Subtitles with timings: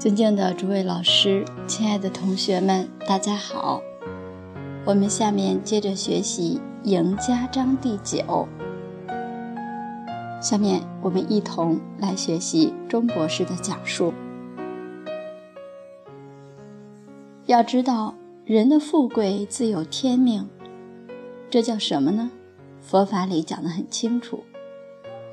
[0.00, 3.82] 尊敬的诸位老师，亲爱的同学们，大家好。
[4.86, 8.48] 我们下面接着学习《赢家章》第九。
[10.40, 14.14] 下面我们一同来学习钟博士的讲述。
[17.44, 18.14] 要知道，
[18.46, 20.48] 人的富贵自有天命，
[21.50, 22.30] 这叫什么呢？
[22.80, 24.44] 佛法里讲得很清楚：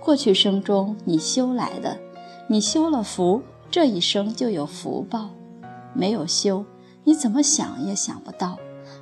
[0.00, 1.98] 过去生中你修来的，
[2.48, 3.42] 你修了福。
[3.74, 5.30] 这一生就有福报，
[5.94, 6.64] 没有修，
[7.02, 8.56] 你怎么想也想不到。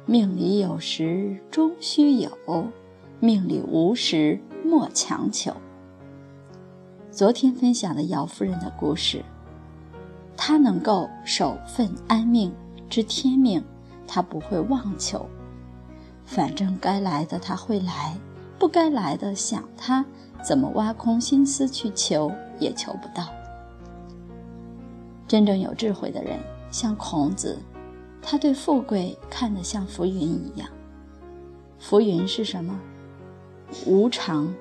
[0.06, 2.30] 命里有时终须有，
[3.20, 5.52] 命里无时莫强求。
[7.10, 9.22] 昨天分享的姚夫人的故事，
[10.38, 12.50] 她能够守分安命
[12.88, 13.62] 知天命，
[14.06, 15.26] 她不会妄求，
[16.24, 18.16] 反正该来的他会来，
[18.58, 20.02] 不该来的想他
[20.42, 23.28] 怎么挖空心思去求也求不到。
[25.32, 26.38] 真正有智慧的人，
[26.70, 27.58] 像孔子，
[28.20, 30.68] 他对富贵看得像浮云一样。
[31.78, 32.78] 浮云是什么？
[33.86, 34.54] 无常。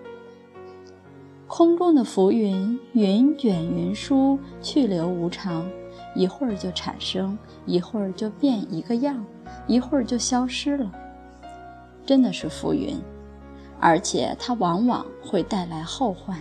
[1.46, 5.70] 空中的浮云，云卷云舒，去留无常，
[6.16, 9.26] 一会儿就产生，一会儿就变一个样，
[9.68, 10.90] 一会儿就消失了。
[12.06, 12.98] 真的是浮云，
[13.78, 16.40] 而且它往往会带来后患。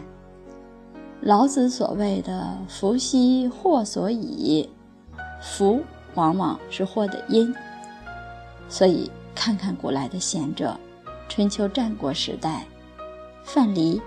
[1.23, 4.67] 老子所谓的“福兮祸所倚”，
[5.43, 5.83] 福
[6.15, 7.55] 往往是祸的因。
[8.71, 10.75] 所以，看看古来的贤者，
[11.29, 12.65] 春秋战国时代，
[13.45, 14.01] 范蠡，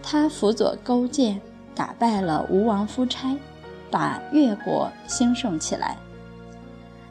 [0.00, 1.40] 他辅佐勾践，
[1.74, 3.36] 打败了吴王夫差，
[3.90, 5.96] 把越国兴盛起来。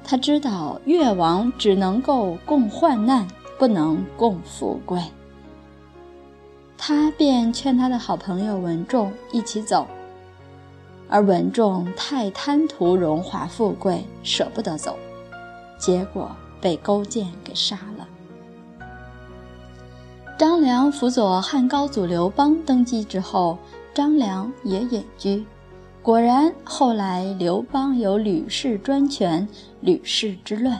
[0.05, 3.27] 他知道越王只能够共患难，
[3.59, 5.01] 不能共富贵。
[6.77, 9.87] 他便劝他的好朋友文仲一起走，
[11.09, 14.95] 而文仲太贪图荣华富贵，舍不得走，
[15.79, 18.07] 结果被勾践给杀了。
[20.37, 23.57] 张良辅佐汉高祖刘邦登基之后，
[23.93, 25.43] 张良也隐居，
[26.03, 29.45] 果然后来刘邦有吕氏专权、
[29.81, 30.79] 吕氏之乱，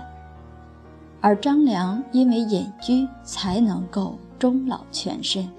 [1.22, 5.50] 而张良因为隐居，才能够终老全身。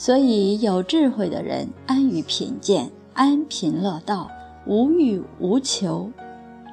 [0.00, 4.30] 所以，有智慧的人安于贫贱，安贫乐道，
[4.64, 6.08] 无欲无求，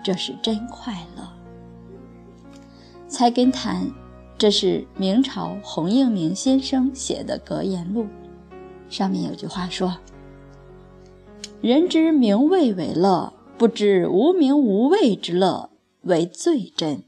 [0.03, 1.27] 这是真快乐。
[3.07, 3.89] 菜根谭，
[4.37, 8.05] 这是明朝洪应明先生写的格言录，
[8.89, 9.97] 上面有句话说
[11.61, 15.71] ：“人之名位为乐，不知无名无位之乐
[16.01, 17.05] 为最真；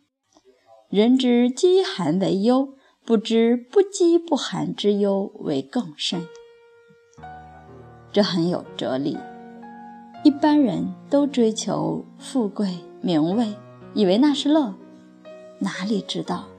[0.90, 2.74] 人之饥寒为忧。”
[3.08, 6.28] 不知不饥不寒之忧为更甚，
[8.12, 9.18] 这很有哲理。
[10.26, 13.54] 一般人都追求富贵名位，
[13.94, 14.74] 以为那是乐，
[15.60, 16.50] 哪里知道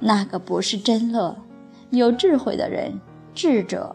[0.00, 1.36] 那个不是真乐？
[1.90, 2.98] 有智慧的人，
[3.32, 3.94] 智者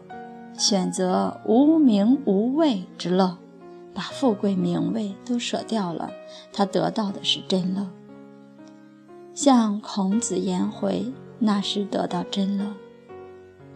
[0.56, 3.36] 选择无名无位之乐，
[3.92, 6.10] 把富贵名位都舍掉了，
[6.50, 7.86] 他得到的是真乐。
[9.34, 11.12] 像孔子颜回。
[11.44, 12.64] 那时得到真乐。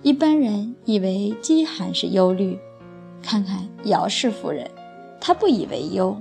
[0.01, 2.59] 一般人以为饥寒是忧虑，
[3.23, 4.71] 看看姚氏夫人，
[5.21, 6.17] 她不以为忧，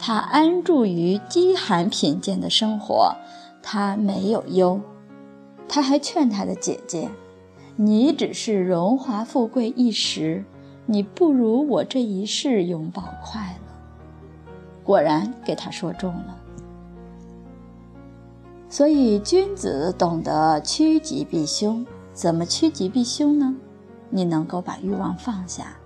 [0.00, 3.14] 她安住于饥寒贫贱的生活，
[3.62, 4.80] 她没有忧，
[5.68, 7.08] 她还劝她的姐姐
[7.76, 10.44] ：“你只是荣华富贵一时，
[10.86, 14.50] 你不如我这一世永保快乐。”
[14.82, 16.37] 果然给她说中了。
[18.70, 21.86] 所以，君子懂得趋吉避凶。
[22.12, 23.54] 怎么趋吉避凶呢？
[24.10, 25.76] 你能够把欲望放下，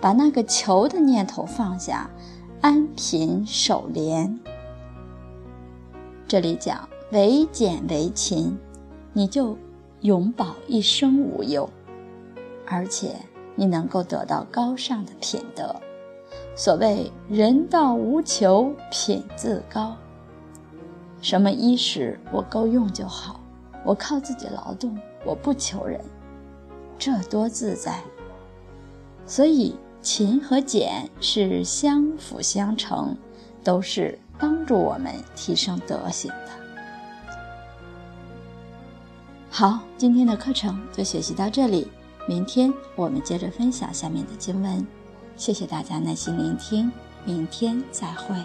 [0.00, 2.10] 把那个求的念头放下，
[2.60, 4.40] 安贫守廉。
[6.26, 8.58] 这里讲为俭为勤，
[9.12, 9.56] 你就
[10.00, 11.68] 永保一生无忧，
[12.66, 13.14] 而且
[13.54, 15.76] 你能够得到高尚的品德。
[16.56, 19.94] 所谓人道无求，品自高。
[21.24, 23.40] 什么衣食我够用就好，
[23.82, 24.94] 我靠自己劳动，
[25.24, 25.98] 我不求人，
[26.98, 27.98] 这多自在。
[29.24, 33.16] 所以勤和俭是相辅相成，
[33.62, 36.50] 都是帮助我们提升德行的。
[39.48, 41.90] 好，今天的课程就学习到这里，
[42.28, 44.86] 明天我们接着分享下面的经文。
[45.38, 46.92] 谢谢大家耐心聆听，
[47.24, 48.36] 明天再会。